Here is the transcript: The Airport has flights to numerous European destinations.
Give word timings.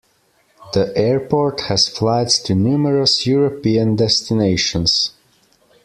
The 0.73 0.91
Airport 0.97 1.61
has 1.67 1.87
flights 1.87 2.39
to 2.39 2.55
numerous 2.55 3.27
European 3.27 3.95
destinations. 3.95 5.11